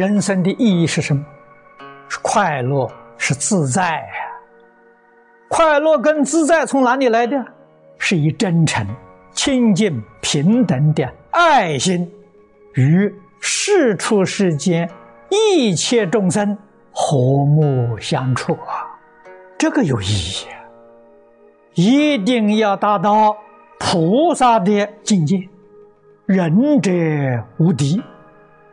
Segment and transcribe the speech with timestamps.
[0.00, 1.22] 人生的意义是什么？
[2.08, 4.12] 是快乐，是自在呀。
[5.46, 7.36] 快乐跟自在从哪里来的？
[7.98, 8.86] 是以真诚、
[9.32, 12.10] 清净、平等的爱心，
[12.76, 14.88] 与世出世间
[15.28, 16.56] 一切众生
[16.90, 18.88] 和睦相处啊，
[19.58, 20.46] 这个有意义。
[21.74, 23.36] 一定要达到
[23.78, 25.36] 菩萨的境界，
[26.24, 26.90] 仁者
[27.58, 28.02] 无敌，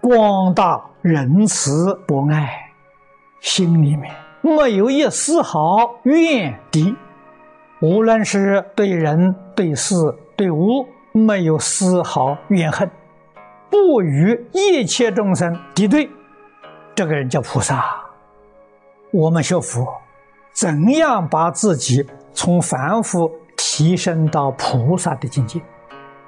[0.00, 2.72] 广大仁慈博爱，
[3.40, 6.94] 心里面没有一丝毫怨敌，
[7.80, 9.94] 无论是对人、对事、
[10.36, 12.90] 对物，没有丝毫怨恨，
[13.70, 16.10] 不与一切众生敌对，
[16.94, 17.82] 这个人叫菩萨。
[19.12, 19.86] 我们学佛，
[20.52, 22.06] 怎样把自己？
[22.32, 25.60] 从凡夫提升到菩萨的境界，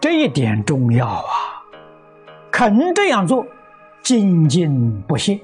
[0.00, 1.62] 这一点重要啊！
[2.50, 3.46] 肯这样做，
[4.04, 5.40] 精进不懈，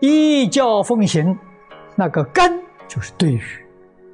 [0.00, 1.38] 依教奉行，
[1.94, 3.40] 那个根就是对于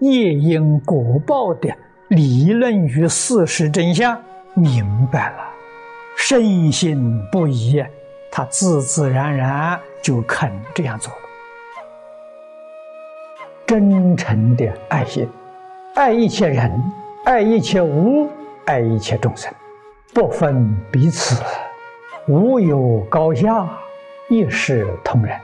[0.01, 1.75] 业因果报的
[2.09, 4.23] 理论与事实真相
[4.55, 5.39] 明白了，
[6.19, 7.83] 深信不疑，
[8.31, 11.19] 他自自然然就肯这样做了，
[13.67, 15.27] 真诚的爱心。
[15.95, 16.71] 爱一切人，
[17.25, 18.29] 爱一切物，
[18.67, 19.51] 爱一切众生，
[20.13, 21.43] 不分彼此，
[22.29, 23.67] 无有高下，
[24.29, 25.35] 一视同仁。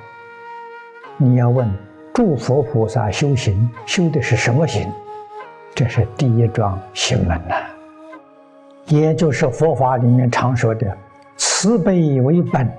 [1.16, 1.66] 你要问
[2.12, 4.86] 诸佛菩萨修行修的是什么行？
[5.74, 7.54] 这是第一桩行门呐，
[8.88, 10.94] 也就是佛法里面常说的
[11.38, 12.70] 慈悲为本。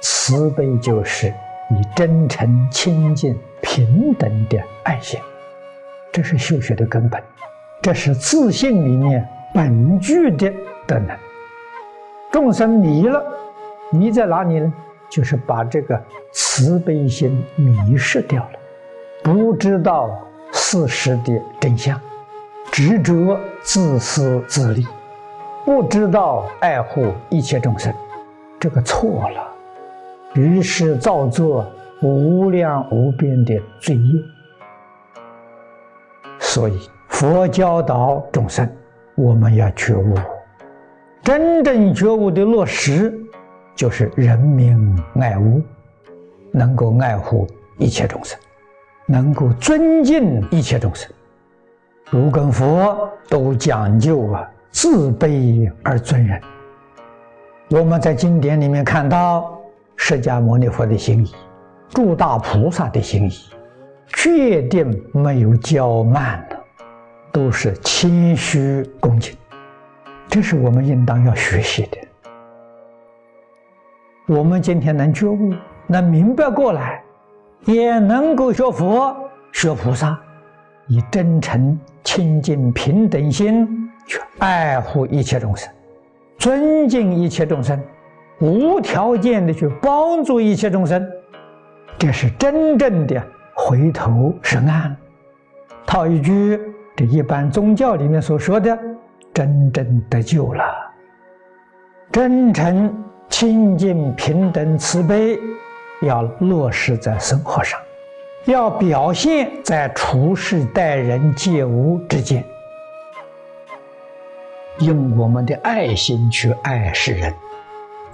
[0.00, 1.26] 慈悲就是
[1.70, 5.18] 以真诚、清净、平等的爱心。
[6.12, 7.20] 这是修学的根本，
[7.82, 10.52] 这是自信里面本具的
[10.86, 11.16] 德能。
[12.32, 13.22] 众生迷了，
[13.90, 14.72] 迷在哪里呢？
[15.10, 18.58] 就是把这个慈悲心迷失掉了，
[19.22, 20.10] 不知道
[20.50, 22.00] 事实的真相，
[22.70, 24.86] 执着自私自利，
[25.66, 27.92] 不知道爱护一切众生，
[28.58, 29.46] 这个错了，
[30.32, 31.66] 于是造作
[32.00, 34.22] 无量无边的罪业。
[36.40, 38.66] 所以，佛教导众生，
[39.14, 40.14] 我们要觉悟。
[41.22, 43.14] 真正觉悟的落实，
[43.76, 44.76] 就是人民
[45.20, 45.62] 爱物，
[46.50, 47.46] 能够爱护
[47.78, 48.36] 一切众生，
[49.06, 51.08] 能够尊敬一切众生。
[52.10, 56.40] 儒跟佛都讲究啊，自卑而尊人。
[57.70, 59.58] 我们在经典里面看到
[59.96, 61.32] 释迦牟尼佛的心意，
[61.90, 63.32] 诸大菩萨的心意。
[64.14, 66.56] 确定没有骄慢的，
[67.32, 69.34] 都是谦虚恭敬，
[70.32, 71.98] 这是我们应当要学习的。
[74.26, 75.52] 我们今天能觉悟，
[75.86, 77.04] 能明白过来，
[77.66, 79.14] 也能够学佛、
[79.52, 80.18] 学菩萨，
[80.86, 85.70] 以真诚、清净、平等心去爱护一切众生，
[86.38, 87.78] 尊敬一切众生，
[88.40, 91.06] 无条件的去帮助一切众生，
[91.98, 93.22] 这是真正的。
[93.54, 94.96] 回头是岸，
[95.84, 96.58] 套一句
[96.96, 98.78] 这一般宗教里面所说的
[99.32, 100.64] “真正得救了”，
[102.12, 105.38] 真诚、清净、平等、慈悲，
[106.02, 107.80] 要落实在生活上，
[108.44, 112.44] 要表现在处事待人接物之间，
[114.80, 117.34] 用我们的爱心去爱世人。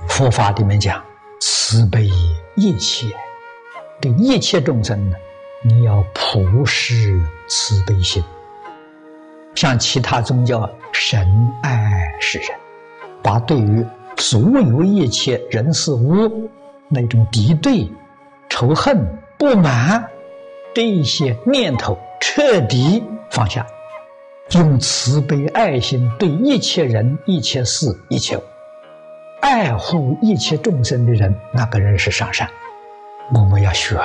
[0.06, 1.02] 佛法里面讲
[1.40, 2.08] 慈悲
[2.54, 3.06] 一切，
[4.00, 5.16] 对一切众生呢。
[5.64, 8.22] 你要普施慈悲心，
[9.58, 11.26] 像其他宗教神
[11.64, 12.48] 爱世人，
[13.20, 13.84] 把对于
[14.16, 16.48] 所有一切人事物
[16.86, 17.90] 那种敌对、
[18.48, 19.04] 仇恨、
[19.36, 20.08] 不满
[20.72, 23.02] 这些念头彻底
[23.32, 23.66] 放下，
[24.52, 28.42] 用慈悲爱心对一切人、一切事、一切物，
[29.40, 32.48] 爱护一切众生的人，那个人是上善。
[33.34, 33.98] 我们要学！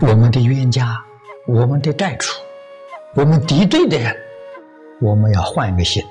[0.00, 0.96] 我们的冤家，
[1.46, 2.32] 我们的债主，
[3.16, 4.12] 我们敌对的人，
[5.00, 6.04] 我们要换一个心。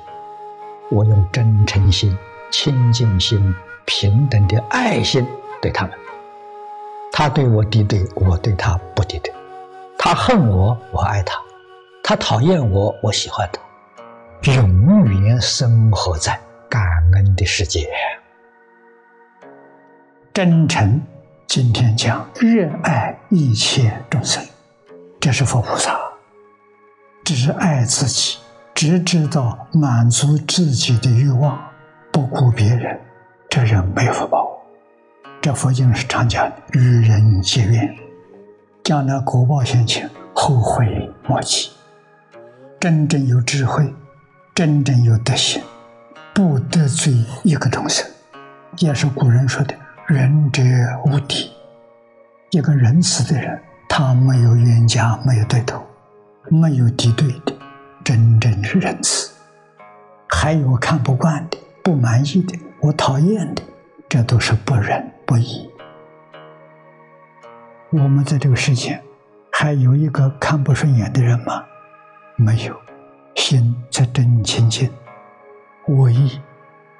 [0.89, 2.17] 我用真诚心、
[2.50, 3.53] 清净心、
[3.83, 5.27] 平等的爱心
[5.61, 5.94] 对他们。
[7.11, 9.33] 他对我敌对，我对他不敌对。
[9.97, 11.35] 他恨我，我爱他；
[12.01, 14.53] 他讨厌我，我喜欢他。
[14.53, 16.39] 永远生活在
[16.69, 16.81] 感
[17.15, 17.85] 恩的世界。
[20.33, 21.01] 真诚。
[21.45, 24.41] 今天讲热爱一切众生，
[25.19, 26.00] 这是佛菩萨，
[27.24, 28.38] 只爱自己，
[28.75, 31.58] 只知道满足自己的欲望，
[32.12, 33.00] 不顾别人，
[33.50, 34.50] 这人没福报。
[35.42, 37.96] 这佛经是常讲的，与人结缘，
[38.84, 41.70] 将来果报现前，后悔莫及。
[42.80, 43.94] 真正有智慧，
[44.54, 45.62] 真正有德行，
[46.34, 48.06] 不得罪一个众生，
[48.80, 49.74] 也是古人说的
[50.08, 50.62] “仁者
[51.06, 51.50] 无敌”。
[52.52, 55.81] 一个仁慈的人，他没有冤家，没有对头，
[56.50, 57.54] 没有敌对的，
[58.04, 59.34] 真正是仁慈。
[60.30, 63.63] 还有看不惯的、不满意的、我讨厌的，
[64.10, 65.69] 这都是不仁不义。
[67.92, 69.01] 我们在这个世界，
[69.51, 71.63] 还有一个看不顺眼的人吗？
[72.36, 72.75] 没有，
[73.36, 74.89] 心才真清净。
[75.88, 76.42] 我意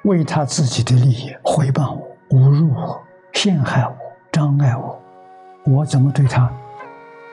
[0.04, 3.02] 为他自己的利益回报我、侮辱我、
[3.32, 3.96] 陷害我、
[4.32, 5.02] 障碍我，
[5.66, 6.50] 我怎么对他？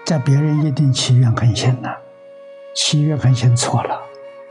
[0.04, 1.90] 在别人一定起怨恨心呢？
[2.73, 4.00] 七怨恨先错了，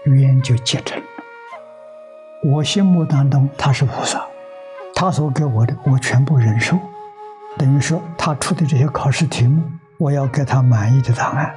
[0.04, 1.04] 冤就结成了。
[2.42, 4.26] 我心目当中他是菩萨，
[4.94, 6.78] 他所给我的我全部忍受，
[7.58, 9.62] 等于说他出的这些考试题目，
[9.98, 11.54] 我要给他满意的答案。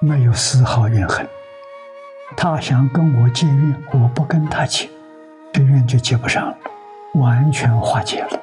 [0.00, 1.28] 没有丝毫怨恨，
[2.36, 4.88] 他想跟我结怨，我不跟他结，
[5.52, 6.56] 这怨就结不上了，
[7.14, 8.40] 完全化解了。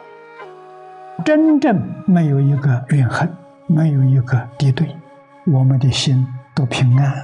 [1.23, 3.33] 真正没有一个怨恨，
[3.67, 4.97] 没有一个敌对，
[5.45, 7.23] 我们的心都平安，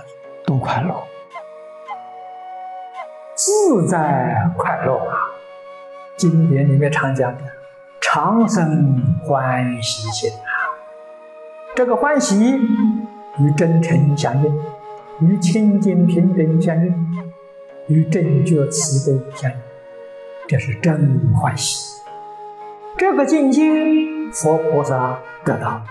[0.51, 0.94] 多快乐，
[3.36, 5.15] 自在快乐啊！
[6.18, 7.44] 经典里面常讲的
[8.01, 10.75] “长生欢喜心”啊，
[11.74, 12.59] 这个欢喜。
[13.39, 14.62] 与真诚相应，
[15.21, 16.94] 与清净平等相应，
[17.88, 19.57] 与正觉慈悲相应，
[20.50, 21.97] 这是真欢喜。
[22.97, 23.63] 这个境界，
[24.33, 25.81] 佛菩萨得到，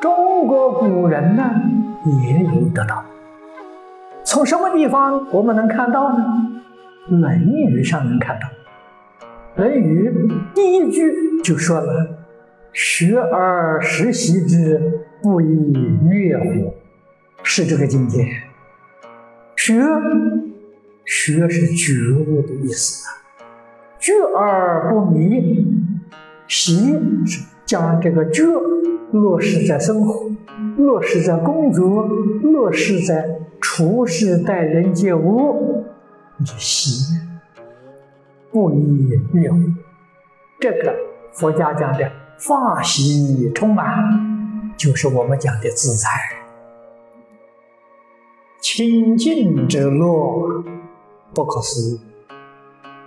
[0.00, 1.50] 中国古人呢
[2.22, 3.03] 也有得到。
[4.24, 6.24] 从什么地方我们能看到呢？
[7.16, 8.48] 《论语》上能看到，
[9.58, 10.08] 《论语》
[10.54, 11.12] 第一句
[11.42, 12.24] 就说了
[12.72, 15.72] ：“学而时习之。”不亦
[16.10, 16.74] 乐乎？
[17.42, 18.26] 是这个境界。
[19.56, 19.74] 学，
[21.06, 21.92] 学是觉
[22.26, 23.24] 悟的意思啊。
[23.98, 25.66] 觉而不迷，
[26.46, 28.44] 习是将这个觉
[29.12, 30.30] 落实在生活，
[30.76, 32.06] 落实在工作，
[32.42, 35.86] 落实在处事待人接物，
[36.36, 37.14] 你就习。
[38.52, 39.56] 不亦乐乎？
[40.60, 40.94] 这个
[41.32, 43.86] 佛家讲的法喜充满。
[44.76, 46.08] 就是我们讲的自在、
[48.60, 50.62] 清净之乐，
[51.32, 52.00] 不可思议；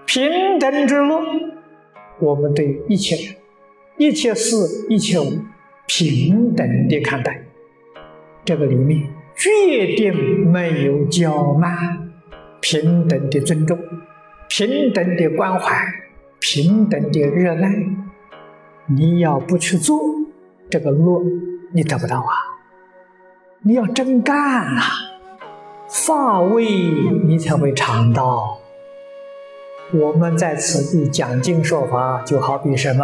[0.07, 1.21] 平等之乐，
[2.19, 3.35] 我们对一切人、
[3.97, 4.55] 一切事、
[4.89, 5.39] 一切物
[5.85, 7.43] 平等的看待。
[8.43, 9.07] 这个里面
[9.37, 12.09] 决定没有骄慢，
[12.59, 13.77] 平等的尊重，
[14.49, 15.75] 平等的关怀，
[16.39, 17.71] 平等的热爱。
[18.87, 19.99] 你要不去做
[20.69, 21.23] 这个路。
[21.73, 22.31] 你得不到啊！
[23.61, 24.35] 你要真干
[24.73, 24.81] 呐，
[25.89, 26.65] 发味
[27.25, 28.57] 你才会尝到。
[29.93, 33.03] 我们在此地讲经说法，就好比什么？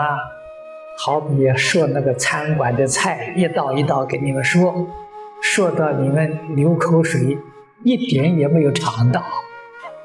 [0.97, 4.87] 好比说那个餐馆的菜，一道一道给你们说，
[5.45, 7.37] 说到你们流口水，
[7.83, 9.21] 一点也没有尝到，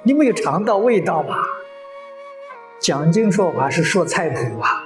[0.03, 1.37] 你没有尝到味道吧？
[2.81, 4.85] 讲经说法是说菜谱啊，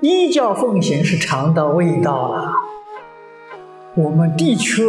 [0.00, 2.50] 依教奉行是尝到味道了。
[3.94, 4.82] 我们的确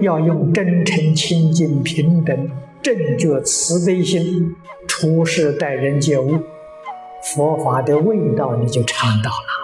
[0.00, 2.48] 要用真诚、清净、平等、
[2.80, 4.54] 正觉、慈悲心
[4.86, 6.38] 处事待人接物，
[7.34, 9.55] 佛法的味道你就尝到了。